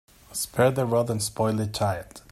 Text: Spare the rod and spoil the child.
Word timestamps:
Spare 0.31 0.71
the 0.71 0.87
rod 0.87 1.11
and 1.11 1.21
spoil 1.21 1.53
the 1.53 1.67
child. 1.67 2.23